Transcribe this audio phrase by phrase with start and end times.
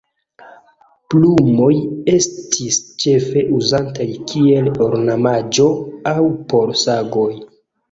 [1.13, 1.67] Plumoj
[2.13, 5.71] estis ĉefe uzataj kiel ornamaĵo
[6.17, 6.19] aŭ
[6.57, 7.31] por sagoj.